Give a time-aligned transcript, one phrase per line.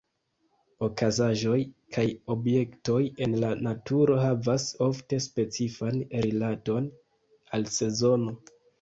[0.85, 1.57] Okazaĵoj
[1.97, 2.05] kaj
[2.37, 6.93] objektoj en la naturo havas ofte specifan rilaton
[7.61, 8.39] al sezono.